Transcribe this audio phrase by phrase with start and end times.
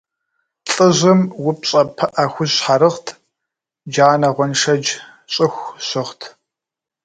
[0.71, 3.07] ЛӀыжьым упщӀэ пыӀэ хужь щхьэрыгът,
[3.91, 4.87] джанэ-гъуэншэдж
[5.33, 6.21] щӀыху щыгът.